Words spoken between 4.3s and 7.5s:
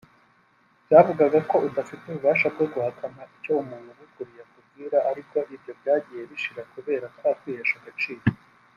akubwira ariko ibyo byagiye bishira kubera kwa